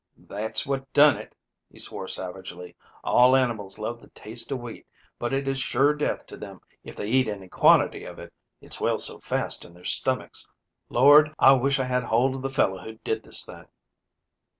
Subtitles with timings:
[0.17, 1.35] "That's what done it,"
[1.69, 2.75] he swore savagely.
[3.03, 4.87] "All animals love the taste of wheat,
[5.19, 8.33] but it is sure death to them if they eat any quantity of it.
[8.61, 10.51] It swells so fast in their stomachs.
[10.89, 13.65] Lord, I wish I had hold of the fellow who did this thing."